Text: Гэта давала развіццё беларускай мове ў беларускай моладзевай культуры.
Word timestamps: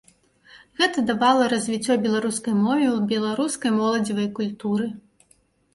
Гэта 0.79 1.03
давала 1.09 1.49
развіццё 1.53 1.97
беларускай 2.07 2.57
мове 2.65 2.87
ў 2.97 3.11
беларускай 3.13 3.71
моладзевай 3.79 4.27
культуры. 4.43 4.91